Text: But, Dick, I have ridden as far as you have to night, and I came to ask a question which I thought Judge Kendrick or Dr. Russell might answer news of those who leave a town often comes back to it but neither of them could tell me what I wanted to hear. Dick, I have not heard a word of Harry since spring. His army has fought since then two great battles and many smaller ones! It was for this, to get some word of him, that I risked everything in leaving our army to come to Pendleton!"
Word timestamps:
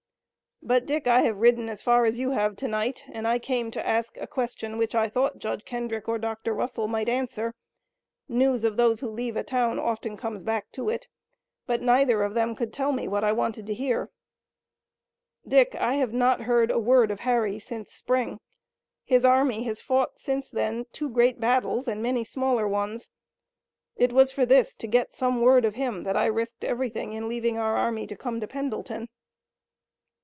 But, 0.63 0.85
Dick, 0.85 1.07
I 1.07 1.21
have 1.21 1.37
ridden 1.39 1.69
as 1.71 1.81
far 1.81 2.05
as 2.05 2.19
you 2.19 2.29
have 2.31 2.55
to 2.57 2.67
night, 2.67 3.03
and 3.11 3.27
I 3.27 3.39
came 3.39 3.71
to 3.71 3.83
ask 3.85 4.15
a 4.17 4.27
question 4.27 4.77
which 4.77 4.93
I 4.93 5.09
thought 5.09 5.39
Judge 5.39 5.65
Kendrick 5.65 6.07
or 6.07 6.19
Dr. 6.19 6.53
Russell 6.53 6.87
might 6.87 7.09
answer 7.09 7.55
news 8.29 8.63
of 8.63 8.77
those 8.77 8.99
who 8.99 9.09
leave 9.09 9.35
a 9.35 9.43
town 9.43 9.79
often 9.79 10.15
comes 10.15 10.43
back 10.43 10.71
to 10.73 10.87
it 10.87 11.07
but 11.65 11.81
neither 11.81 12.21
of 12.21 12.35
them 12.35 12.55
could 12.55 12.71
tell 12.71 12.91
me 12.91 13.07
what 13.07 13.23
I 13.23 13.31
wanted 13.31 13.65
to 13.67 13.73
hear. 13.73 14.11
Dick, 15.47 15.73
I 15.73 15.95
have 15.95 16.13
not 16.13 16.41
heard 16.41 16.69
a 16.69 16.77
word 16.77 17.09
of 17.09 17.21
Harry 17.21 17.57
since 17.57 17.91
spring. 17.91 18.39
His 19.03 19.25
army 19.25 19.63
has 19.63 19.81
fought 19.81 20.19
since 20.19 20.47
then 20.47 20.85
two 20.91 21.09
great 21.09 21.39
battles 21.39 21.87
and 21.87 22.03
many 22.03 22.23
smaller 22.23 22.67
ones! 22.67 23.09
It 23.95 24.13
was 24.13 24.31
for 24.31 24.45
this, 24.45 24.75
to 24.75 24.85
get 24.87 25.11
some 25.11 25.41
word 25.41 25.65
of 25.65 25.73
him, 25.73 26.03
that 26.03 26.15
I 26.15 26.27
risked 26.27 26.63
everything 26.63 27.13
in 27.13 27.27
leaving 27.27 27.57
our 27.57 27.75
army 27.75 28.05
to 28.05 28.15
come 28.15 28.39
to 28.41 28.47
Pendleton!" 28.47 29.09